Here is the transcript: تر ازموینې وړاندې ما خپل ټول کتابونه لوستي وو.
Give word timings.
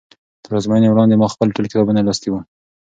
تر 0.43 0.51
ازموینې 0.59 0.89
وړاندې 0.91 1.15
ما 1.17 1.27
خپل 1.33 1.47
ټول 1.55 1.65
کتابونه 1.69 1.99
لوستي 2.03 2.29
وو. 2.29 2.39